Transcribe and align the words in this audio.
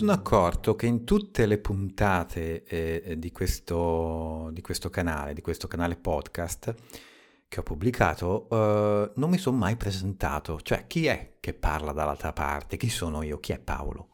sono 0.00 0.12
accorto 0.12 0.76
che 0.76 0.86
in 0.86 1.04
tutte 1.04 1.44
le 1.44 1.58
puntate 1.58 2.64
eh, 2.64 3.18
di, 3.18 3.32
questo, 3.32 4.48
di, 4.50 4.62
questo, 4.62 4.88
canale, 4.88 5.34
di 5.34 5.42
questo 5.42 5.68
canale 5.68 5.96
podcast 5.96 6.74
che 7.46 7.60
ho 7.60 7.62
pubblicato, 7.62 8.48
eh, 8.48 9.12
non 9.16 9.28
mi 9.28 9.36
sono 9.36 9.58
mai 9.58 9.76
presentato. 9.76 10.58
Cioè, 10.62 10.86
chi 10.86 11.04
è 11.04 11.34
che 11.38 11.52
parla 11.52 11.92
dall'altra 11.92 12.32
parte? 12.32 12.78
Chi 12.78 12.88
sono 12.88 13.20
io? 13.20 13.40
Chi 13.40 13.52
è 13.52 13.58
Paolo? 13.58 14.08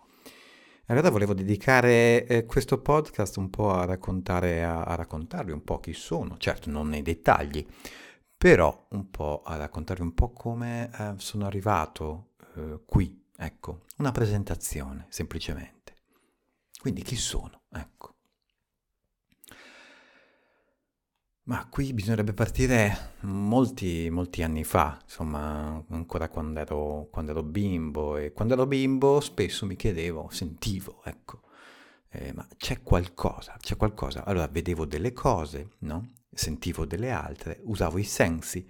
Allora 0.87 1.09
volevo 1.09 1.35
dedicare 1.35 2.27
eh, 2.27 2.47
questo 2.47 2.81
podcast 2.81 3.37
un 3.37 3.49
po' 3.49 3.71
a 3.71 3.85
raccontare, 3.85 4.65
a, 4.65 4.83
a 4.83 4.97
raccontarvi 4.97 5.53
un 5.53 5.63
po' 5.63 5.79
chi 5.79 5.93
sono, 5.93 6.37
certo 6.37 6.69
non 6.69 6.89
nei 6.89 7.03
dettagli, 7.03 7.65
però 8.37 8.89
un 8.91 9.09
po' 9.09 9.43
a 9.45 9.55
raccontarvi 9.55 10.03
un 10.03 10.15
po' 10.15 10.33
come 10.33 10.91
eh, 10.99 11.13
sono 11.19 11.47
arrivato 11.47 12.31
eh, 12.57 12.81
qui 12.85 13.23
Ecco, 13.39 13.83
una 13.99 14.13
presentazione, 14.13 15.07
semplicemente. 15.11 15.76
Quindi 16.87 17.03
chi 17.03 17.17
sono? 17.17 17.63
Ecco. 17.73 18.15
Ma 21.49 21.67
qui 21.69 21.93
bisognerebbe 21.93 22.33
partire 22.33 23.15
molti, 23.23 24.09
molti 24.09 24.45
anni 24.45 24.63
fa, 24.63 24.97
insomma, 25.03 25.85
ancora 25.89 26.29
quando 26.29 26.61
ero, 26.61 27.09
quando 27.11 27.33
ero 27.33 27.43
bimbo. 27.43 28.17
E 28.17 28.33
quando 28.33 28.55
ero 28.55 28.67
bimbo 28.67 29.19
spesso 29.19 29.67
mi 29.67 29.75
chiedevo, 29.75 30.29
sentivo, 30.31 31.03
ecco, 31.03 31.41
eh, 32.11 32.33
ma 32.33 32.47
c'è 32.57 32.81
qualcosa, 32.85 33.57
c'è 33.59 33.77
qualcosa. 33.77 34.25
Allora 34.25 34.47
vedevo 34.47 34.85
delle 34.85 35.13
cose, 35.13 35.71
no? 35.79 36.13
Sentivo 36.31 36.87
delle 36.87 37.11
altre, 37.11 37.63
usavo 37.65 37.99
i 37.99 38.05
sensi 38.05 38.65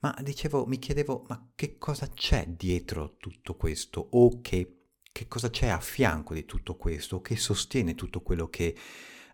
ma 0.00 0.16
dicevo, 0.22 0.64
mi 0.66 0.78
chiedevo, 0.78 1.24
ma 1.28 1.50
che 1.56 1.76
cosa 1.76 2.08
c'è 2.08 2.46
dietro 2.46 3.16
tutto 3.16 3.56
questo? 3.56 4.06
O 4.12 4.40
che, 4.40 4.77
che 5.18 5.26
cosa 5.26 5.50
c'è 5.50 5.66
a 5.66 5.80
fianco 5.80 6.32
di 6.32 6.44
tutto 6.44 6.76
questo? 6.76 7.20
Che 7.20 7.34
sostiene 7.36 7.96
tutto 7.96 8.20
quello 8.20 8.48
che 8.48 8.76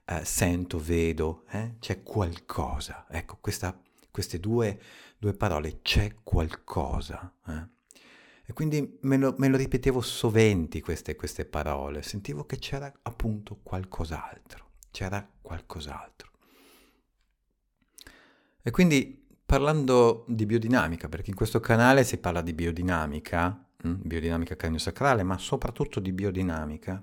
eh, 0.06 0.24
sento, 0.24 0.78
vedo? 0.78 1.44
Eh? 1.50 1.74
C'è 1.78 2.02
qualcosa. 2.02 3.04
Ecco, 3.10 3.36
questa, 3.38 3.78
queste 4.10 4.40
due, 4.40 4.80
due, 5.18 5.34
parole, 5.34 5.82
c'è 5.82 6.14
qualcosa. 6.22 7.30
Eh? 7.46 7.66
E 8.46 8.52
quindi 8.54 8.96
me 9.02 9.18
lo, 9.18 9.34
me 9.36 9.48
lo 9.48 9.58
ripetevo 9.58 10.00
soventi 10.00 10.80
queste, 10.80 11.16
queste 11.16 11.44
parole, 11.44 12.02
sentivo 12.02 12.46
che 12.46 12.58
c'era 12.58 12.90
appunto 13.02 13.58
qualcos'altro, 13.62 14.70
c'era 14.90 15.28
qualcos'altro. 15.42 16.30
E 18.62 18.70
quindi 18.70 19.22
parlando 19.44 20.24
di 20.28 20.46
biodinamica, 20.46 21.10
perché 21.10 21.28
in 21.28 21.36
questo 21.36 21.60
canale 21.60 22.04
si 22.04 22.16
parla 22.16 22.40
di 22.40 22.54
biodinamica, 22.54 23.68
biodinamica 23.84 24.56
cranio-sacrale, 24.56 25.22
ma 25.22 25.38
soprattutto 25.38 26.00
di 26.00 26.12
biodinamica, 26.12 27.02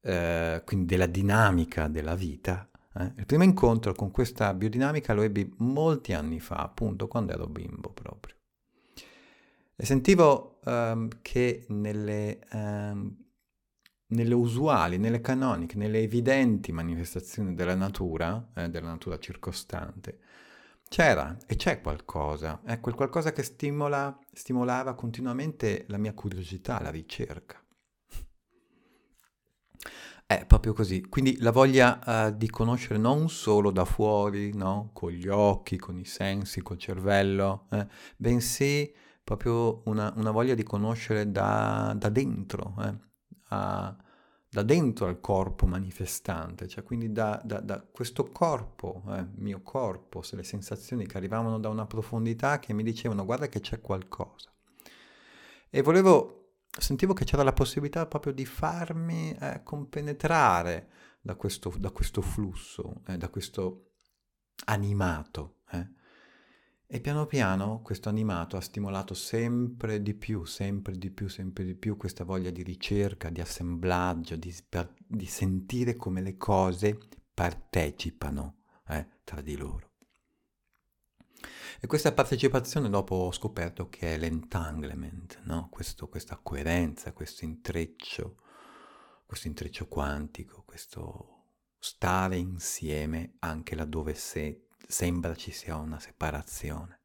eh, 0.00 0.62
quindi 0.64 0.86
della 0.86 1.06
dinamica 1.06 1.88
della 1.88 2.14
vita. 2.14 2.68
Eh. 2.96 3.12
Il 3.16 3.26
primo 3.26 3.42
incontro 3.42 3.94
con 3.94 4.10
questa 4.10 4.54
biodinamica 4.54 5.12
lo 5.12 5.22
ebbi 5.22 5.52
molti 5.58 6.12
anni 6.12 6.40
fa, 6.40 6.56
appunto 6.56 7.08
quando 7.08 7.32
ero 7.32 7.46
bimbo 7.46 7.90
proprio. 7.90 8.34
E 9.76 9.84
sentivo 9.84 10.60
um, 10.64 11.08
che 11.20 11.66
nelle, 11.68 12.38
um, 12.52 13.12
nelle, 14.08 14.34
usuali, 14.34 14.98
nelle 14.98 15.20
canoniche, 15.20 15.76
nelle 15.76 16.00
evidenti 16.00 16.70
manifestazioni 16.70 17.54
della 17.54 17.74
natura, 17.74 18.50
eh, 18.54 18.68
della 18.68 18.86
natura 18.86 19.18
circostante, 19.18 20.18
c'era 20.88 21.36
e 21.46 21.56
c'è 21.56 21.80
qualcosa, 21.80 22.60
è 22.64 22.80
quel 22.80 22.94
qualcosa 22.94 23.32
che 23.32 23.42
stimola, 23.42 24.16
stimolava 24.32 24.94
continuamente 24.94 25.84
la 25.88 25.98
mia 25.98 26.14
curiosità, 26.14 26.80
la 26.80 26.90
ricerca. 26.90 27.58
È 30.26 30.46
proprio 30.46 30.72
così, 30.72 31.02
quindi 31.02 31.38
la 31.40 31.50
voglia 31.50 32.00
uh, 32.04 32.36
di 32.36 32.48
conoscere 32.48 32.98
non 32.98 33.28
solo 33.28 33.70
da 33.70 33.84
fuori, 33.84 34.54
no? 34.54 34.90
con 34.94 35.10
gli 35.10 35.28
occhi, 35.28 35.76
con 35.76 35.98
i 35.98 36.04
sensi, 36.06 36.62
col 36.62 36.78
cervello, 36.78 37.66
eh? 37.70 37.86
bensì 38.16 38.90
proprio 39.22 39.82
una, 39.84 40.12
una, 40.16 40.30
voglia 40.30 40.54
di 40.54 40.62
conoscere 40.62 41.30
da, 41.30 41.94
da 41.96 42.08
dentro, 42.08 42.74
eh? 42.80 42.98
a, 43.48 43.96
da 44.54 44.62
dentro 44.62 45.08
al 45.08 45.18
corpo 45.18 45.66
manifestante, 45.66 46.68
cioè 46.68 46.84
quindi 46.84 47.10
da, 47.10 47.42
da, 47.44 47.58
da 47.58 47.80
questo 47.80 48.30
corpo, 48.30 49.02
eh, 49.08 49.26
mio 49.38 49.62
corpo, 49.62 50.22
se 50.22 50.36
le 50.36 50.44
sensazioni 50.44 51.06
che 51.06 51.16
arrivavano 51.16 51.58
da 51.58 51.68
una 51.70 51.86
profondità 51.86 52.60
che 52.60 52.72
mi 52.72 52.84
dicevano 52.84 53.24
guarda 53.24 53.48
che 53.48 53.58
c'è 53.58 53.80
qualcosa. 53.80 54.52
E 55.68 55.82
volevo, 55.82 56.58
sentivo 56.70 57.14
che 57.14 57.24
c'era 57.24 57.42
la 57.42 57.52
possibilità 57.52 58.06
proprio 58.06 58.32
di 58.32 58.46
farmi 58.46 59.36
eh, 59.40 59.62
compenetrare 59.64 60.88
da 61.20 61.34
questo, 61.34 61.74
da 61.76 61.90
questo 61.90 62.22
flusso, 62.22 63.02
eh, 63.08 63.16
da 63.16 63.28
questo 63.30 63.94
animato. 64.66 65.62
E 66.94 67.00
piano 67.00 67.26
piano 67.26 67.80
questo 67.82 68.08
animato 68.08 68.56
ha 68.56 68.60
stimolato 68.60 69.14
sempre 69.14 70.00
di 70.00 70.14
più, 70.14 70.44
sempre 70.44 70.96
di 70.96 71.10
più, 71.10 71.26
sempre 71.26 71.64
di 71.64 71.74
più 71.74 71.96
questa 71.96 72.22
voglia 72.22 72.50
di 72.50 72.62
ricerca, 72.62 73.30
di 73.30 73.40
assemblaggio, 73.40 74.36
di, 74.36 74.54
di 75.04 75.26
sentire 75.26 75.96
come 75.96 76.20
le 76.20 76.36
cose 76.36 76.96
partecipano 77.34 78.58
eh, 78.86 79.08
tra 79.24 79.40
di 79.40 79.56
loro. 79.56 79.94
E 81.80 81.88
questa 81.88 82.12
partecipazione 82.12 82.88
dopo 82.88 83.16
ho 83.16 83.32
scoperto 83.32 83.88
che 83.88 84.14
è 84.14 84.16
l'entanglement, 84.16 85.40
no? 85.46 85.66
questo, 85.72 86.08
questa 86.08 86.38
coerenza, 86.40 87.12
questo 87.12 87.44
intreccio, 87.44 88.36
questo 89.26 89.48
intreccio 89.48 89.88
quantico, 89.88 90.62
questo 90.64 91.46
stare 91.76 92.36
insieme 92.36 93.34
anche 93.40 93.74
laddove 93.74 94.14
se 94.14 94.68
sembra 94.86 95.34
ci 95.34 95.50
sia 95.50 95.76
una 95.76 95.98
separazione. 95.98 97.00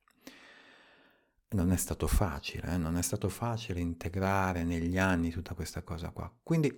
Non 1.52 1.72
è 1.72 1.78
stato 1.78 2.08
facile, 2.08 2.74
eh? 2.74 2.78
non 2.78 2.96
è 2.96 3.02
stato 3.02 3.28
facile 3.28 3.80
integrare 3.80 4.64
negli 4.64 4.98
anni 4.98 5.32
tutta 5.32 5.56
questa 5.56 5.82
cosa 5.82 6.12
qua. 6.12 6.32
Quindi, 6.44 6.72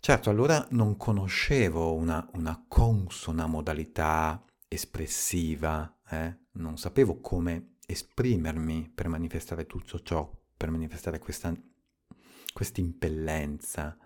certo, 0.00 0.30
allora 0.30 0.66
non 0.70 0.96
conoscevo 0.96 1.94
una, 1.94 2.28
una 2.32 2.64
consona 2.66 3.46
modalità 3.46 4.44
espressiva, 4.66 6.00
eh? 6.08 6.36
non 6.52 6.76
sapevo 6.76 7.20
come 7.20 7.76
esprimermi 7.86 8.90
per 8.92 9.08
manifestare 9.08 9.66
tutto 9.66 10.00
ciò, 10.02 10.30
per 10.56 10.70
manifestare 10.70 11.18
questa 11.18 11.54
impellenza. 12.74 13.96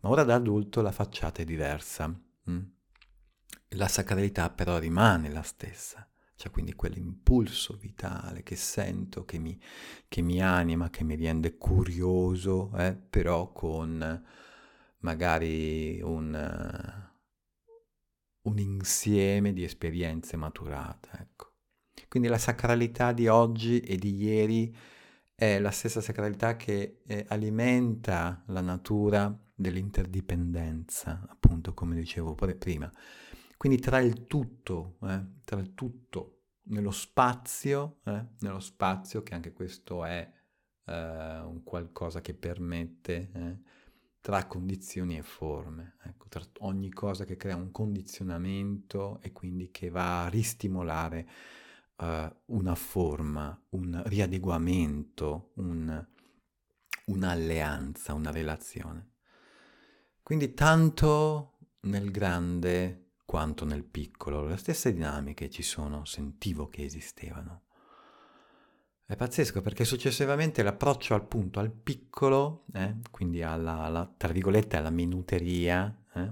Ma 0.00 0.08
ora 0.08 0.24
da 0.24 0.34
adulto 0.34 0.82
la 0.82 0.92
facciata 0.92 1.40
è 1.40 1.44
diversa. 1.44 2.12
Hm? 2.44 2.73
La 3.70 3.88
sacralità 3.88 4.50
però 4.50 4.78
rimane 4.78 5.30
la 5.30 5.42
stessa, 5.42 6.08
cioè 6.36 6.50
quindi 6.50 6.74
quell'impulso 6.74 7.76
vitale 7.76 8.42
che 8.42 8.56
sento, 8.56 9.24
che 9.24 9.38
mi, 9.38 9.60
che 10.08 10.22
mi 10.22 10.40
anima, 10.40 10.90
che 10.90 11.04
mi 11.04 11.16
rende 11.16 11.56
curioso, 11.56 12.70
eh, 12.76 12.94
però 12.94 13.52
con 13.52 14.22
magari 14.98 16.00
un, 16.02 17.08
un, 18.42 18.58
insieme 18.58 19.52
di 19.52 19.64
esperienze 19.64 20.36
maturate. 20.36 21.08
Ecco. 21.18 21.52
Quindi 22.08 22.28
la 22.28 22.38
sacralità 22.38 23.12
di 23.12 23.28
oggi 23.28 23.80
e 23.80 23.96
di 23.96 24.14
ieri 24.14 24.74
è 25.34 25.58
la 25.58 25.70
stessa 25.70 26.00
sacralità 26.00 26.56
che 26.56 27.00
eh, 27.06 27.24
alimenta 27.28 28.42
la 28.46 28.60
natura 28.60 29.36
dell'interdipendenza, 29.54 31.26
appunto 31.28 31.74
come 31.74 31.96
dicevo 31.96 32.34
prima. 32.34 32.90
Quindi 33.64 33.80
tra 33.80 33.98
il 33.98 34.26
tutto, 34.26 34.98
eh, 35.04 35.24
tra 35.42 35.58
il 35.58 35.72
tutto 35.72 36.42
nello 36.64 36.90
spazio, 36.90 38.00
eh, 38.04 38.26
nello 38.40 38.60
spazio 38.60 39.22
che 39.22 39.32
anche 39.32 39.54
questo 39.54 40.04
è 40.04 40.30
eh, 40.84 40.92
un 41.38 41.62
qualcosa 41.64 42.20
che 42.20 42.34
permette 42.34 43.30
eh, 43.32 43.58
tra 44.20 44.46
condizioni 44.48 45.16
e 45.16 45.22
forme, 45.22 45.96
ecco, 46.02 46.28
tra 46.28 46.42
ogni 46.58 46.90
cosa 46.90 47.24
che 47.24 47.38
crea 47.38 47.56
un 47.56 47.70
condizionamento 47.70 49.18
e 49.22 49.32
quindi 49.32 49.70
che 49.70 49.88
va 49.88 50.24
a 50.24 50.28
ristimolare 50.28 51.26
uh, 51.96 52.54
una 52.54 52.74
forma, 52.74 53.58
un 53.70 54.02
riadeguamento, 54.04 55.52
un, 55.54 56.06
un'alleanza, 57.06 58.12
una 58.12 58.30
relazione. 58.30 59.12
Quindi 60.22 60.52
tanto 60.52 61.56
nel 61.80 62.10
grande 62.10 63.03
quanto 63.34 63.64
nel 63.64 63.82
piccolo, 63.82 64.46
le 64.46 64.56
stesse 64.56 64.92
dinamiche 64.92 65.50
ci 65.50 65.64
sono, 65.64 66.04
sentivo 66.04 66.68
che 66.68 66.84
esistevano. 66.84 67.62
È 69.04 69.16
pazzesco 69.16 69.60
perché 69.60 69.84
successivamente 69.84 70.62
l'approccio 70.62 71.14
al 71.14 71.26
punto, 71.26 71.58
al 71.58 71.72
piccolo, 71.72 72.64
eh, 72.72 72.98
quindi 73.10 73.42
alla, 73.42 73.80
alla, 73.80 74.14
tra 74.16 74.32
virgolette, 74.32 74.76
alla 74.76 74.90
minuteria, 74.90 75.92
eh, 76.14 76.30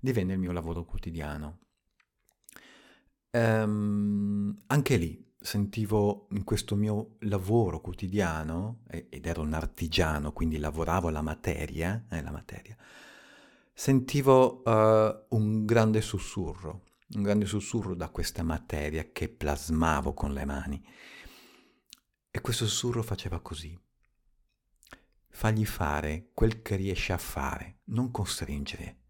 divenne 0.00 0.32
il 0.32 0.38
mio 0.38 0.52
lavoro 0.52 0.86
quotidiano. 0.86 1.58
Ehm, 3.28 4.62
anche 4.68 4.96
lì 4.96 5.30
sentivo 5.38 6.28
in 6.30 6.44
questo 6.44 6.74
mio 6.74 7.16
lavoro 7.18 7.82
quotidiano, 7.82 8.84
ed 8.88 9.26
ero 9.26 9.42
un 9.42 9.52
artigiano, 9.52 10.32
quindi 10.32 10.56
lavoravo 10.56 11.10
la 11.10 11.20
materia, 11.20 12.06
eh, 12.08 12.22
la 12.22 12.30
materia 12.30 12.74
sentivo 13.74 14.62
uh, 14.64 15.36
un 15.36 15.64
grande 15.64 16.00
sussurro, 16.00 16.84
un 17.14 17.22
grande 17.22 17.44
sussurro 17.44 17.94
da 17.94 18.08
questa 18.08 18.44
materia 18.44 19.10
che 19.10 19.28
plasmavo 19.28 20.14
con 20.14 20.32
le 20.32 20.44
mani. 20.44 20.82
E 22.30 22.40
questo 22.40 22.66
sussurro 22.66 23.02
faceva 23.02 23.40
così. 23.40 23.78
Fagli 25.28 25.66
fare 25.66 26.30
quel 26.32 26.62
che 26.62 26.76
riesce 26.76 27.12
a 27.12 27.18
fare, 27.18 27.80
non 27.86 28.12
costringere. 28.12 29.00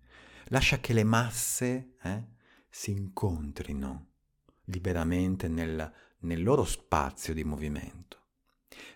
Lascia 0.48 0.78
che 0.80 0.94
le 0.94 1.04
masse 1.04 1.96
eh, 2.02 2.28
si 2.68 2.90
incontrino 2.90 4.12
liberamente 4.64 5.48
nel, 5.48 5.92
nel 6.20 6.42
loro 6.42 6.64
spazio 6.64 7.34
di 7.34 7.44
movimento. 7.44 8.22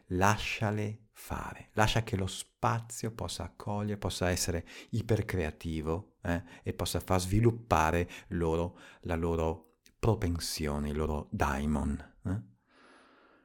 Lasciale 0.09 1.08
fare, 1.19 1.71
lascia 1.73 2.05
che 2.05 2.17
lo 2.17 2.29
spazio 2.29 3.11
possa 3.11 3.43
accogliere, 3.43 3.99
possa 3.99 4.31
essere 4.31 4.65
ipercreativo 4.91 6.15
eh, 6.23 6.43
e 6.63 6.73
possa 6.73 7.01
far 7.01 7.21
sviluppare 7.21 8.09
loro 8.29 8.79
la 9.01 9.17
loro 9.17 9.81
propensione, 9.99 10.91
il 10.91 10.97
loro 10.97 11.27
daimon. 11.33 12.15
Eh? 12.25 12.43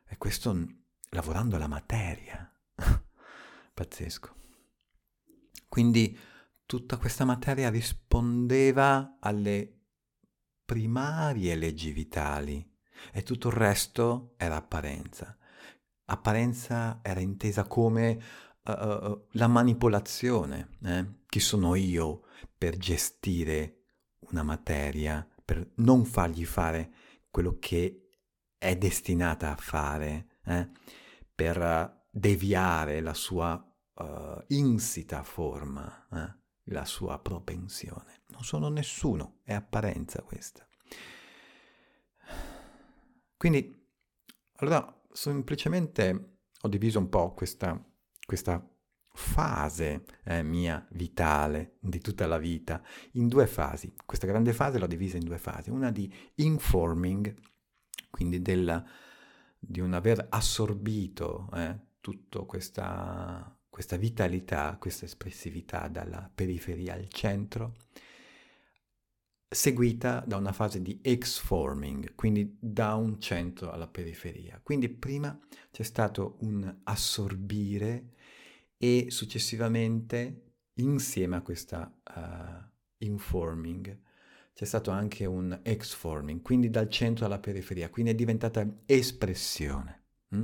E 0.06 0.18
questo 0.18 0.56
lavorando 1.10 1.58
la 1.58 1.68
materia. 1.68 2.50
Pazzesco. 3.74 4.36
Quindi 5.68 6.18
tutta 6.68 6.98
questa 6.98 7.26
materia 7.26 7.72
rispondeva 7.72 9.18
alle 9.20 9.80
primarie 10.64 11.56
leggi 11.56 11.92
vitali 11.92 12.72
e 13.12 13.24
tutto 13.24 13.48
il 13.48 13.56
resto 13.56 14.36
era 14.38 14.58
apparenza. 14.58 15.38
Apparenza 16.06 17.00
era 17.02 17.20
intesa 17.20 17.64
come 17.66 18.22
uh, 18.64 19.28
la 19.32 19.48
manipolazione. 19.48 20.78
Eh? 20.84 21.06
Chi 21.28 21.40
sono 21.40 21.76
io 21.76 22.24
per 22.58 22.78
gestire 22.78 23.84
una 24.30 24.44
materia, 24.44 25.28
per 25.44 25.72
non 25.76 26.06
fargli 26.06 26.46
fare 26.46 26.92
quello 27.30 27.58
che 27.60 28.10
è 28.58 28.76
destinata 28.78 29.52
a 29.52 29.56
fare, 29.58 30.40
eh? 30.46 30.70
per 31.34 32.06
deviare 32.10 33.02
la 33.02 33.14
sua 33.14 33.54
uh, 33.96 34.44
insita 34.48 35.24
forma, 35.24 36.08
eh? 36.12 36.42
la 36.72 36.86
sua 36.86 37.20
propensione. 37.20 38.22
Non 38.30 38.44
sono 38.44 38.70
nessuno, 38.70 39.40
è 39.44 39.54
apparenza 39.54 40.22
questa. 40.22 40.68
Quindi, 43.36 43.90
allora, 44.58 45.03
semplicemente 45.14 46.38
ho 46.62 46.68
diviso 46.68 47.00
un 47.00 47.10
po' 47.10 47.34
questa, 47.34 47.82
questa 48.26 48.68
fase 49.16 50.06
eh, 50.24 50.42
mia 50.42 50.86
vitale 50.92 51.78
di 51.80 52.00
tutta 52.00 52.26
la 52.26 52.38
vita 52.38 52.82
in 53.12 53.28
due 53.28 53.46
fasi. 53.48 53.94
Questa 54.06 54.28
grande 54.28 54.54
fase 54.54 54.80
l'ho 54.80 54.88
divisa 54.88 55.18
in 55.18 55.24
due 55.24 55.38
fasi, 55.38 55.70
una 55.70 55.92
di 55.92 56.12
informing, 56.36 57.34
quindi 58.10 58.42
della, 58.42 58.84
di 59.60 59.80
un 59.80 59.94
aver 59.94 60.28
assorbito 60.30 61.50
eh, 61.54 61.78
tutta 62.02 62.40
questa, 62.40 63.56
questa 63.70 63.98
vitalità, 63.98 64.78
questa 64.80 65.06
espressività 65.06 65.88
dalla 65.88 66.30
periferia 66.34 66.96
al 66.96 67.08
centro, 67.10 67.76
seguita 69.54 70.24
da 70.26 70.38
una 70.38 70.52
fase 70.52 70.82
di 70.82 71.00
X-forming, 71.02 72.16
quindi 72.16 72.58
da 72.60 72.96
un 72.96 73.20
centro 73.20 73.72
alla 73.72 73.88
periferia. 73.88 74.60
Quindi 74.62 74.90
prima 74.90 75.38
c'è 75.72 75.84
stato 75.84 76.38
un 76.42 76.82
assorbire 76.84 78.14
e 78.78 79.08
successivamente, 79.10 80.54
insieme 80.76 81.36
a 81.38 81.42
questa 81.42 81.94
uh, 82.16 83.06
informing, 83.06 84.00
c'è 84.54 84.66
stato 84.66 84.92
anche 84.92 85.26
un 85.26 85.62
X-forming, 85.64 86.42
quindi 86.42 86.70
dal 86.70 86.90
centro 86.90 87.26
alla 87.26 87.40
periferia, 87.40 87.90
quindi 87.90 88.12
è 88.12 88.16
diventata 88.16 88.68
espressione. 88.86 90.02
Mm? 90.36 90.44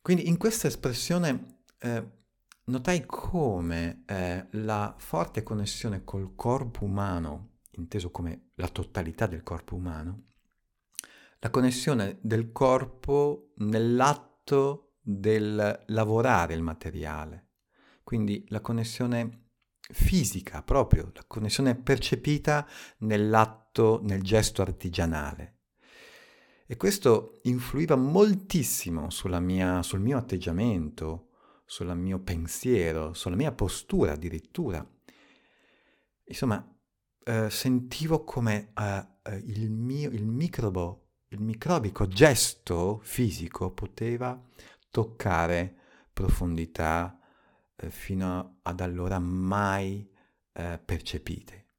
Quindi 0.00 0.28
in 0.28 0.36
questa 0.36 0.66
espressione 0.66 1.62
eh, 1.78 2.22
notai 2.66 3.04
come 3.06 4.04
eh, 4.06 4.46
la 4.52 4.94
forte 4.96 5.42
connessione 5.42 6.04
col 6.04 6.34
corpo 6.34 6.84
umano, 6.84 7.58
inteso 7.72 8.10
come 8.10 8.50
la 8.54 8.68
totalità 8.68 9.26
del 9.26 9.42
corpo 9.42 9.74
umano, 9.74 10.24
la 11.40 11.50
connessione 11.50 12.18
del 12.20 12.52
corpo 12.52 13.52
nell'atto 13.56 14.94
del 15.00 15.84
lavorare 15.88 16.54
il 16.54 16.62
materiale, 16.62 17.48
quindi 18.02 18.44
la 18.48 18.60
connessione 18.60 19.42
fisica 19.92 20.62
proprio, 20.62 21.10
la 21.14 21.24
connessione 21.26 21.74
percepita 21.74 22.66
nell'atto, 22.98 24.00
nel 24.02 24.22
gesto 24.22 24.62
artigianale. 24.62 25.58
E 26.66 26.78
questo 26.78 27.40
influiva 27.42 27.94
moltissimo 27.94 29.08
mia, 29.40 29.82
sul 29.82 30.00
mio 30.00 30.16
atteggiamento, 30.16 31.28
sul 31.74 31.92
mio 31.96 32.20
pensiero, 32.20 33.14
sulla 33.14 33.34
mia 33.34 33.50
postura 33.50 34.12
addirittura. 34.12 34.88
Insomma, 36.26 36.64
eh, 37.24 37.50
sentivo 37.50 38.22
come 38.22 38.72
eh, 38.78 39.42
il, 39.46 39.72
mio, 39.72 40.08
il, 40.10 40.24
microbo, 40.24 41.14
il 41.30 41.40
microbico 41.40 42.06
gesto 42.06 43.00
fisico 43.02 43.72
poteva 43.72 44.40
toccare 44.88 45.80
profondità 46.12 47.18
eh, 47.74 47.90
fino 47.90 48.60
ad 48.62 48.78
allora 48.78 49.18
mai 49.18 50.08
eh, 50.52 50.78
percepite. 50.78 51.70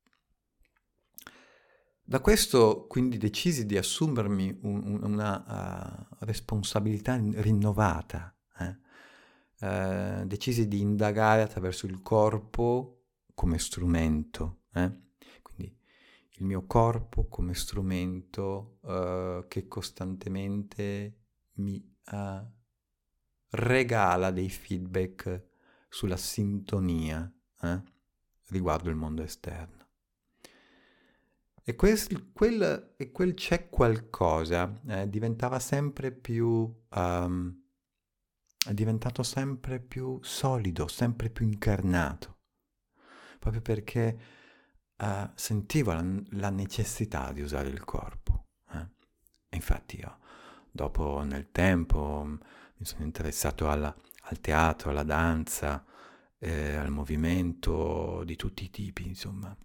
Da 2.03 2.19
questo 2.19 2.85
quindi 2.87 3.17
decisi 3.17 3.65
di 3.65 3.77
assumermi 3.77 4.59
un, 4.63 4.99
una 5.03 6.07
uh, 6.11 6.25
responsabilità 6.25 7.15
rinnovata 7.15 8.34
eh, 9.65 10.23
decisi 10.27 10.67
di 10.67 10.79
indagare 10.79 11.41
attraverso 11.41 11.87
il 11.87 12.03
corpo 12.03 13.05
come 13.33 13.57
strumento. 13.57 14.65
Eh? 14.73 14.91
Quindi 15.41 15.75
il 16.33 16.45
mio 16.45 16.67
corpo 16.67 17.27
come 17.27 17.55
strumento 17.55 18.77
eh, 18.83 19.45
che 19.47 19.67
costantemente 19.67 21.17
mi 21.53 21.83
eh, 22.11 22.45
regala 23.49 24.29
dei 24.29 24.49
feedback 24.49 25.47
sulla 25.89 26.17
sintonia 26.17 27.31
eh, 27.61 27.81
riguardo 28.49 28.89
il 28.89 28.95
mondo 28.95 29.23
esterno. 29.23 29.83
E 31.63 31.75
quel, 31.75 31.97
quel, 32.33 32.93
quel 33.11 33.33
c'è 33.33 33.69
qualcosa 33.69 34.79
diventava 35.07 35.57
sempre 35.57 36.11
più 36.11 36.71
um, 36.91 37.64
è 38.65 38.73
diventato 38.73 39.21
sempre 39.23 39.79
più 39.79 40.19
solido, 40.23 40.87
sempre 40.87 41.29
più 41.29 41.45
incarnato, 41.45 42.37
proprio 43.39 43.61
perché 43.61 44.19
uh, 44.97 45.29
sentivo 45.35 45.93
la, 45.93 46.03
la, 46.31 46.49
necessità 46.49 47.31
di 47.31 47.41
usare 47.41 47.69
il 47.69 47.83
corpo. 47.83 48.47
Eh? 48.71 48.87
infatti 49.51 49.99
io, 49.99 50.17
dopo 50.71 51.21
nel 51.21 51.51
tempo, 51.51 52.23
mi 52.25 52.85
sono 52.85 53.03
interessato 53.03 53.69
alla, 53.69 53.95
al 54.23 54.39
teatro, 54.39 54.89
alla 54.89 55.03
danza, 55.03 55.85
eh, 56.39 56.75
al 56.75 56.89
movimento 56.89 58.23
di 58.25 58.35
tutti 58.35 58.63
i 58.63 58.69
tipi, 58.71 59.07
insomma. 59.07 59.55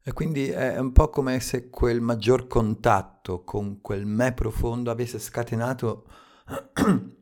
E 0.00 0.12
quindi 0.12 0.48
è 0.48 0.78
un 0.78 0.92
po' 0.92 1.10
come 1.10 1.38
se 1.40 1.68
quel 1.68 2.00
maggior 2.00 2.46
contatto 2.46 3.44
con 3.44 3.82
quel 3.82 4.06
me 4.06 4.32
profondo 4.32 4.90
avesse 4.90 5.18
scatenato 5.18 6.06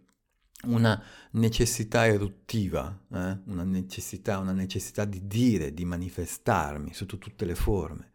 una 0.67 1.03
necessità 1.33 2.07
eruttiva, 2.07 3.05
eh? 3.13 3.39
una, 3.47 3.65
necessità, 3.65 4.39
una 4.39 4.53
necessità 4.53 5.05
di 5.05 5.27
dire, 5.27 5.73
di 5.73 5.85
manifestarmi 5.85 6.93
sotto 6.95 7.19
tutte 7.19 7.45
le 7.45 7.55
forme. 7.55 8.11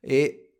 E 0.00 0.52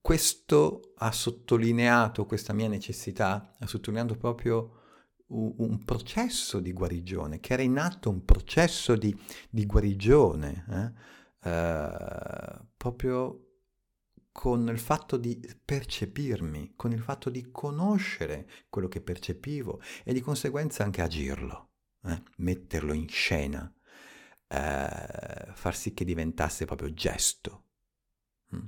questo 0.00 0.92
ha 0.96 1.12
sottolineato 1.12 2.26
questa 2.26 2.52
mia 2.52 2.68
necessità, 2.68 3.54
ha 3.58 3.66
sottolineato 3.66 4.16
proprio 4.16 4.80
un, 5.28 5.82
processo 5.84 6.60
di 6.60 6.72
guarigione, 6.72 7.40
che 7.40 7.54
era 7.54 7.62
in 7.62 7.78
atto 7.78 8.10
un 8.10 8.24
processo 8.24 8.96
di, 8.96 9.16
di 9.48 9.64
guarigione, 9.64 10.66
eh? 10.68 11.48
eh, 11.50 12.60
proprio 12.76 13.51
con 14.32 14.66
il 14.68 14.78
fatto 14.78 15.18
di 15.18 15.38
percepirmi, 15.62 16.72
con 16.74 16.90
il 16.90 17.00
fatto 17.00 17.28
di 17.28 17.50
conoscere 17.50 18.48
quello 18.70 18.88
che 18.88 19.02
percepivo 19.02 19.80
e 20.02 20.14
di 20.14 20.20
conseguenza 20.20 20.82
anche 20.82 21.02
agirlo, 21.02 21.72
eh? 22.04 22.22
metterlo 22.38 22.94
in 22.94 23.08
scena, 23.08 23.72
eh, 24.48 25.52
far 25.52 25.76
sì 25.76 25.92
che 25.92 26.04
diventasse 26.04 26.64
proprio 26.64 26.92
gesto. 26.94 27.66
Mm. 28.56 28.64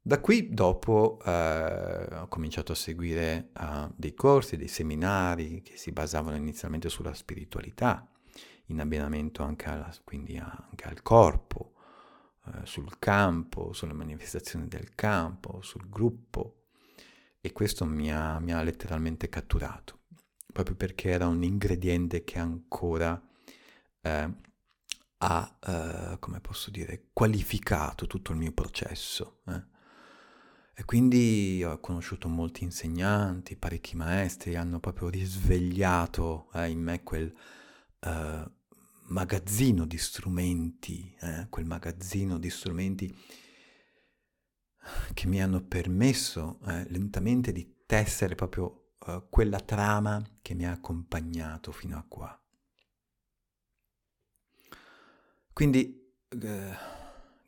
Da 0.00 0.20
qui 0.20 0.48
dopo 0.50 1.18
eh, 1.24 2.08
ho 2.12 2.28
cominciato 2.28 2.72
a 2.72 2.76
seguire 2.76 3.50
uh, 3.58 3.92
dei 3.94 4.14
corsi, 4.14 4.56
dei 4.56 4.68
seminari 4.68 5.60
che 5.60 5.76
si 5.76 5.92
basavano 5.92 6.36
inizialmente 6.36 6.88
sulla 6.88 7.12
spiritualità, 7.12 8.10
in 8.66 8.80
abbinamento 8.80 9.42
anche, 9.42 9.68
alla, 9.68 9.92
quindi 10.04 10.38
anche 10.38 10.84
al 10.84 11.02
corpo, 11.02 11.74
eh, 12.54 12.66
sul 12.66 12.98
campo, 12.98 13.72
sulle 13.72 13.92
manifestazioni 13.92 14.68
del 14.68 14.94
campo, 14.94 15.60
sul 15.62 15.88
gruppo. 15.88 16.66
E 17.40 17.52
questo 17.52 17.84
mi 17.84 18.12
ha, 18.12 18.38
mi 18.40 18.52
ha 18.52 18.62
letteralmente 18.62 19.28
catturato, 19.28 20.00
proprio 20.52 20.74
perché 20.74 21.10
era 21.10 21.26
un 21.26 21.42
ingrediente 21.42 22.24
che 22.24 22.38
ancora 22.38 23.20
eh, 24.00 24.34
ha, 25.18 25.58
eh, 25.66 26.18
come 26.18 26.40
posso 26.40 26.70
dire, 26.70 27.08
qualificato 27.12 28.06
tutto 28.06 28.32
il 28.32 28.38
mio 28.38 28.52
processo. 28.52 29.40
Eh. 29.46 29.76
E 30.74 30.84
quindi 30.84 31.62
ho 31.64 31.80
conosciuto 31.80 32.28
molti 32.28 32.64
insegnanti, 32.64 33.56
parecchi 33.56 33.96
maestri, 33.96 34.54
hanno 34.54 34.78
proprio 34.78 35.08
risvegliato 35.08 36.48
eh, 36.52 36.70
in 36.70 36.80
me 36.80 37.02
quel 37.02 37.34
uh, 38.00 38.50
magazzino 39.08 39.86
di 39.86 39.98
strumenti, 39.98 41.14
eh, 41.20 41.46
quel 41.48 41.66
magazzino 41.66 42.38
di 42.38 42.50
strumenti 42.50 43.16
che 45.12 45.26
mi 45.26 45.42
hanno 45.42 45.62
permesso 45.62 46.60
eh, 46.66 46.86
lentamente 46.90 47.52
di 47.52 47.84
tessere 47.86 48.34
proprio 48.34 48.94
uh, 49.06 49.28
quella 49.28 49.60
trama 49.60 50.22
che 50.40 50.54
mi 50.54 50.66
ha 50.66 50.72
accompagnato 50.72 51.72
fino 51.72 51.96
a 51.96 52.04
qua. 52.06 52.42
Quindi... 55.52 55.96
Uh, 56.30 56.96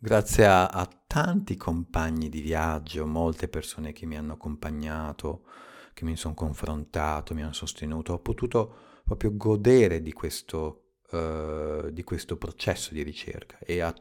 grazie 0.02 0.46
a, 0.46 0.66
a, 0.66 0.88
tanti 1.06 1.56
compagni 1.56 2.30
di 2.30 2.40
viaggio, 2.40 3.06
molte 3.06 3.48
persone 3.48 3.92
che 3.92 4.06
mi 4.06 4.16
hanno 4.16 4.32
accompagnato, 4.32 5.44
che 5.92 6.04
mi 6.04 6.16
sono 6.16 6.34
confrontato, 6.34 7.34
mi 7.34 7.42
hanno 7.42 7.52
sostenuto, 7.52 8.14
ho 8.14 8.18
potuto 8.20 9.02
proprio 9.04 9.36
godere 9.36 10.00
di 10.00 10.12
questo, 10.12 10.89
uh, 11.10 11.90
di 11.90 12.02
questo 12.04 12.36
processo 12.36 12.94
di 12.94 13.02
ricerca 13.02 13.58
e 13.58 13.80
a, 13.80 13.94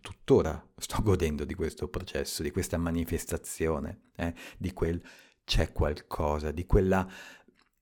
tuttora 0.00 0.64
sto 0.76 1.02
godendo 1.02 1.44
di 1.44 1.54
questo 1.54 1.88
processo, 1.88 2.42
di 2.42 2.50
questa 2.50 2.78
manifestazione, 2.78 4.10
eh, 4.16 4.34
di 4.56 4.72
quel 4.72 5.02
c'è 5.44 5.72
qualcosa, 5.72 6.50
di 6.50 6.66
quella 6.66 7.08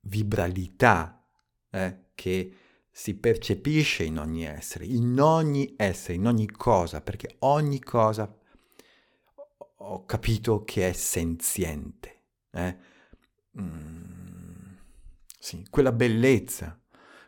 vibralità 0.01 1.27
eh, 1.71 2.05
che 2.15 2.57
si 2.91 3.15
percepisce 3.15 4.05
in 4.05 4.19
ogni 4.19 4.45
essere, 4.45 4.85
in 4.85 5.19
ogni 5.19 5.75
essere, 5.77 6.15
in 6.15 6.27
ogni 6.27 6.51
cosa, 6.51 7.01
perché 7.01 7.37
ogni 7.41 7.81
cosa 7.81 8.33
ho 9.77 10.05
capito 10.05 10.63
che 10.65 10.91
è 10.91 10.93
senziente. 10.93 12.21
Eh? 12.51 12.77
Mm, 13.59 14.77
sì, 15.39 15.67
quella 15.71 15.93
bellezza 15.93 16.79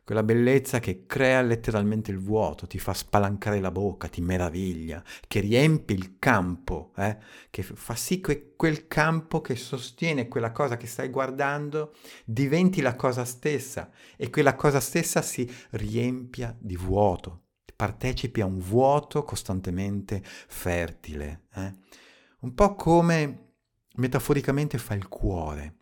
quella 0.06 0.22
bellezza 0.22 0.78
che 0.78 1.04
crea 1.04 1.42
letteralmente 1.42 2.12
il 2.12 2.20
vuoto, 2.20 2.68
ti 2.68 2.78
fa 2.78 2.94
spalancare 2.94 3.58
la 3.58 3.72
bocca, 3.72 4.06
ti 4.06 4.20
meraviglia, 4.20 5.02
che 5.26 5.40
riempie 5.40 5.96
il 5.96 6.20
campo, 6.20 6.92
eh? 6.96 7.16
che 7.50 7.64
fa 7.64 7.96
sì 7.96 8.20
che 8.20 8.52
quel 8.54 8.86
campo 8.86 9.40
che 9.40 9.56
sostiene 9.56 10.28
quella 10.28 10.52
cosa 10.52 10.76
che 10.76 10.86
stai 10.86 11.08
guardando 11.08 11.92
diventi 12.24 12.82
la 12.82 12.94
cosa 12.94 13.24
stessa 13.24 13.90
e 14.16 14.30
quella 14.30 14.54
cosa 14.54 14.78
stessa 14.78 15.22
si 15.22 15.52
riempia 15.70 16.56
di 16.56 16.76
vuoto, 16.76 17.46
partecipi 17.74 18.40
a 18.42 18.46
un 18.46 18.60
vuoto 18.60 19.24
costantemente 19.24 20.22
fertile, 20.22 21.46
eh? 21.52 21.74
un 22.42 22.54
po' 22.54 22.76
come 22.76 23.54
metaforicamente 23.96 24.78
fa 24.78 24.94
il 24.94 25.08
cuore, 25.08 25.78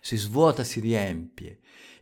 si 0.00 0.16
svuota, 0.16 0.62
si 0.62 0.78
riempie 0.78 1.58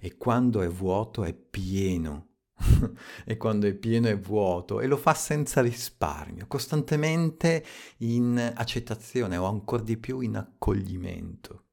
e 0.06 0.16
quando 0.16 0.62
è 0.62 0.68
vuoto 0.68 1.24
è 1.24 1.34
pieno. 1.34 2.28
e 3.26 3.36
quando 3.36 3.66
è 3.66 3.74
pieno 3.74 4.06
è 4.06 4.16
vuoto 4.16 4.80
e 4.80 4.86
lo 4.86 4.96
fa 4.96 5.12
senza 5.14 5.60
risparmio, 5.60 6.46
costantemente 6.46 7.64
in 7.98 8.52
accettazione 8.54 9.36
o 9.36 9.46
ancora 9.46 9.82
di 9.82 9.96
più 9.96 10.20
in 10.20 10.36
accoglimento. 10.36 11.64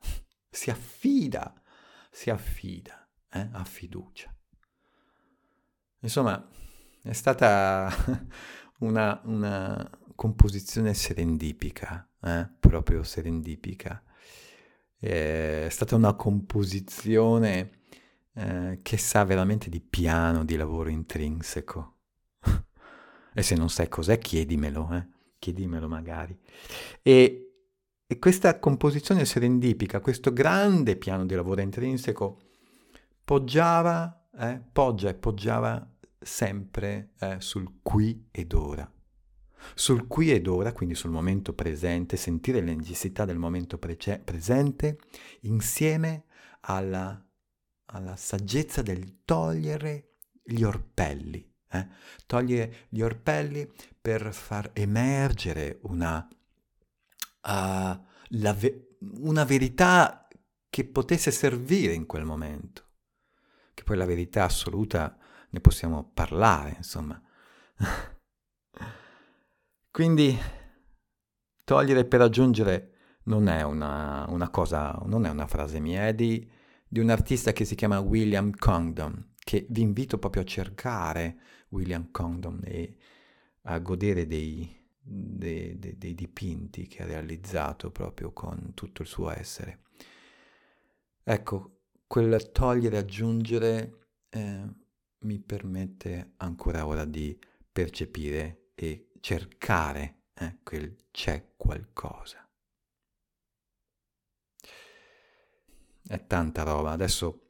si 0.50 0.68
affida, 0.68 1.54
si 2.10 2.28
affida, 2.28 3.08
eh? 3.30 3.48
ha 3.50 3.64
fiducia. 3.64 4.32
Insomma, 6.00 6.46
è 7.02 7.12
stata 7.14 7.90
una, 8.80 9.18
una 9.24 9.90
composizione 10.14 10.92
serendipica, 10.92 12.06
eh? 12.20 12.50
proprio 12.60 13.02
serendipica 13.02 14.02
è 15.08 15.66
stata 15.68 15.96
una 15.96 16.14
composizione 16.14 17.80
eh, 18.34 18.78
che 18.82 18.96
sa 18.96 19.24
veramente 19.24 19.68
di 19.68 19.80
piano, 19.80 20.44
di 20.44 20.54
lavoro 20.54 20.90
intrinseco. 20.90 21.96
e 23.34 23.42
se 23.42 23.56
non 23.56 23.68
sai 23.68 23.88
cos'è, 23.88 24.18
chiedimelo, 24.18 24.94
eh? 24.94 25.06
chiedimelo 25.40 25.88
magari. 25.88 26.38
E, 27.02 27.52
e 28.06 28.18
questa 28.20 28.60
composizione 28.60 29.24
serendipica, 29.24 29.98
questo 29.98 30.32
grande 30.32 30.94
piano 30.94 31.26
di 31.26 31.34
lavoro 31.34 31.62
intrinseco, 31.62 32.38
poggiava, 33.24 34.28
eh, 34.38 34.62
poggia 34.70 35.08
e 35.08 35.14
poggiava 35.14 35.84
sempre 36.16 37.14
eh, 37.18 37.40
sul 37.40 37.80
qui 37.82 38.28
ed 38.30 38.52
ora 38.52 38.88
sul 39.74 40.06
qui 40.06 40.30
ed 40.30 40.46
ora, 40.46 40.72
quindi 40.72 40.94
sul 40.94 41.10
momento 41.10 41.52
presente, 41.52 42.16
sentire 42.16 42.60
le 42.60 42.74
necessità 42.74 43.24
del 43.24 43.38
momento 43.38 43.78
prece- 43.78 44.18
presente, 44.18 44.98
insieme 45.42 46.24
alla, 46.60 47.24
alla, 47.86 48.16
saggezza 48.16 48.82
del 48.82 49.24
togliere 49.24 50.14
gli 50.42 50.62
orpelli. 50.62 51.48
Eh? 51.70 51.88
Togliere 52.26 52.86
gli 52.88 53.00
orpelli 53.00 53.70
per 54.00 54.32
far 54.34 54.70
emergere 54.74 55.78
una, 55.82 56.26
uh, 57.42 57.98
ve- 58.28 58.96
una 58.98 59.44
verità 59.44 60.28
che 60.68 60.84
potesse 60.84 61.30
servire 61.30 61.92
in 61.92 62.06
quel 62.06 62.24
momento. 62.24 62.84
Che 63.74 63.82
poi 63.84 63.96
la 63.96 64.06
verità 64.06 64.44
assoluta 64.44 65.16
ne 65.50 65.60
possiamo 65.60 66.10
parlare, 66.12 66.74
insomma. 66.78 67.20
Quindi 69.92 70.34
togliere 71.64 72.06
per 72.06 72.22
aggiungere 72.22 72.92
non 73.24 73.46
è 73.46 73.60
una, 73.60 74.24
una 74.30 74.48
cosa, 74.48 74.98
non 75.04 75.26
è 75.26 75.28
una 75.28 75.46
frase 75.46 75.80
mia, 75.80 76.06
è 76.06 76.14
di, 76.14 76.50
di 76.88 76.98
un 76.98 77.10
artista 77.10 77.52
che 77.52 77.66
si 77.66 77.74
chiama 77.74 78.00
William 78.00 78.52
Condon, 78.52 79.34
che 79.38 79.66
vi 79.68 79.82
invito 79.82 80.18
proprio 80.18 80.40
a 80.40 80.46
cercare 80.46 81.36
William 81.68 82.10
Condon 82.10 82.62
e 82.64 82.96
a 83.64 83.78
godere 83.80 84.26
dei, 84.26 84.74
dei, 84.98 85.78
dei, 85.78 85.98
dei, 85.98 86.14
dipinti 86.14 86.86
che 86.86 87.02
ha 87.02 87.06
realizzato 87.06 87.90
proprio 87.90 88.32
con 88.32 88.72
tutto 88.72 89.02
il 89.02 89.08
suo 89.08 89.28
essere. 89.28 89.82
Ecco, 91.22 91.80
quel 92.06 92.50
togliere 92.50 92.96
e 92.96 93.00
aggiungere 93.00 94.08
eh, 94.30 94.66
mi 95.18 95.38
permette 95.38 96.32
ancora 96.38 96.86
ora 96.86 97.04
di 97.04 97.38
percepire 97.70 98.70
e 98.74 99.08
cercare 99.22 100.24
eh, 100.34 100.58
quel 100.64 100.96
c'è 101.12 101.52
qualcosa. 101.56 102.44
È 106.04 106.26
tanta 106.26 106.64
roba. 106.64 106.90
Adesso 106.90 107.48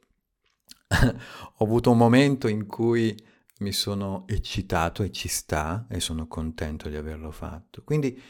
ho 1.57 1.63
avuto 1.63 1.89
un 1.91 1.97
momento 1.97 2.47
in 2.47 2.67
cui 2.67 3.15
mi 3.59 3.71
sono 3.71 4.25
eccitato 4.27 5.01
e 5.01 5.11
ci 5.11 5.27
sta 5.27 5.87
e 5.89 5.99
sono 5.99 6.27
contento 6.27 6.89
di 6.89 6.95
averlo 6.95 7.31
fatto. 7.31 7.83
Quindi 7.83 8.21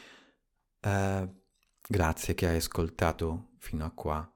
eh, 0.80 1.28
grazie 1.86 2.34
che 2.34 2.48
hai 2.48 2.56
ascoltato 2.56 3.50
fino 3.58 3.84
a 3.84 3.90
qua. 3.90 4.26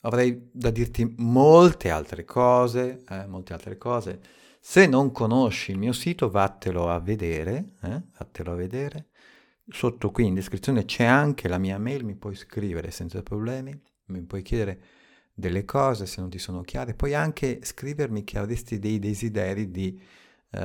Avrei 0.00 0.50
da 0.52 0.70
dirti 0.70 1.14
molte 1.18 1.90
altre 1.90 2.24
cose, 2.24 3.04
eh, 3.08 3.26
molte 3.26 3.52
altre 3.52 3.78
cose 3.78 4.20
se 4.68 4.88
non 4.88 5.12
conosci 5.12 5.70
il 5.70 5.78
mio 5.78 5.92
sito, 5.92 6.28
vattelo 6.28 6.90
a 6.90 6.98
vedere, 6.98 7.74
eh? 7.82 8.02
vattelo 8.18 8.50
a 8.50 8.56
vedere. 8.56 9.10
Sotto 9.68 10.10
qui 10.10 10.26
in 10.26 10.34
descrizione 10.34 10.84
c'è 10.84 11.04
anche 11.04 11.46
la 11.46 11.58
mia 11.58 11.78
mail, 11.78 12.04
mi 12.04 12.16
puoi 12.16 12.34
scrivere 12.34 12.90
senza 12.90 13.22
problemi, 13.22 13.80
mi 14.06 14.22
puoi 14.22 14.42
chiedere 14.42 14.80
delle 15.32 15.64
cose 15.64 16.04
se 16.06 16.20
non 16.20 16.30
ti 16.30 16.38
sono 16.38 16.62
chiare, 16.62 16.94
puoi 16.94 17.14
anche 17.14 17.60
scrivermi 17.62 18.24
che 18.24 18.38
avresti 18.38 18.80
dei 18.80 18.98
desideri 18.98 19.70
di 19.70 19.96
uh, 20.50 20.58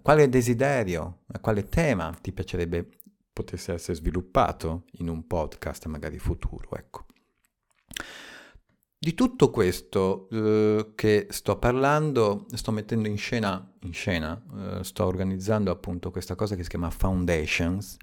quale 0.00 0.28
desiderio, 0.30 1.24
quale 1.42 1.68
tema 1.68 2.10
ti 2.22 2.32
piacerebbe 2.32 2.88
potesse 3.34 3.74
essere 3.74 3.98
sviluppato 3.98 4.84
in 4.92 5.10
un 5.10 5.26
podcast 5.26 5.84
magari 5.88 6.18
futuro, 6.18 6.70
ecco. 6.74 7.04
Di 9.04 9.12
tutto 9.12 9.50
questo 9.50 10.28
eh, 10.30 10.92
che 10.94 11.26
sto 11.28 11.58
parlando, 11.58 12.46
sto 12.54 12.72
mettendo 12.72 13.06
in 13.06 13.18
scena, 13.18 13.70
in 13.80 13.92
scena 13.92 14.42
eh, 14.56 14.82
sto 14.82 15.04
organizzando 15.04 15.70
appunto 15.70 16.10
questa 16.10 16.34
cosa 16.34 16.56
che 16.56 16.62
si 16.62 16.70
chiama 16.70 16.88
Foundations, 16.88 17.98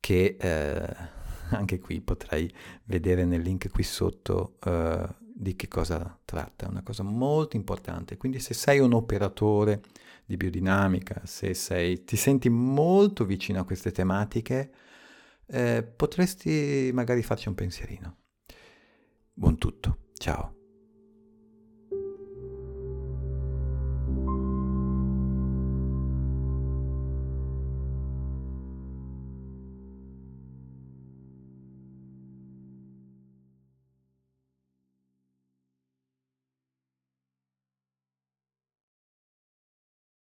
che 0.00 0.36
eh, 0.36 0.96
anche 1.54 1.78
qui 1.78 2.00
potrai 2.00 2.52
vedere 2.86 3.24
nel 3.24 3.40
link 3.42 3.70
qui 3.70 3.84
sotto 3.84 4.56
eh, 4.64 5.06
di 5.20 5.54
che 5.54 5.68
cosa 5.68 6.18
tratta, 6.24 6.66
è 6.66 6.70
una 6.70 6.82
cosa 6.82 7.04
molto 7.04 7.54
importante. 7.54 8.16
Quindi 8.16 8.40
se 8.40 8.52
sei 8.52 8.80
un 8.80 8.94
operatore 8.94 9.80
di 10.24 10.36
biodinamica, 10.36 11.22
se 11.24 11.54
sei, 11.54 12.02
ti 12.02 12.16
senti 12.16 12.48
molto 12.48 13.24
vicino 13.24 13.60
a 13.60 13.64
queste 13.64 13.92
tematiche, 13.92 14.72
eh, 15.46 15.84
potresti 15.84 16.90
magari 16.92 17.22
farci 17.22 17.46
un 17.46 17.54
pensierino. 17.54 18.16
Buon 19.36 19.58
tutto, 19.58 19.98
ciao. 20.16 20.63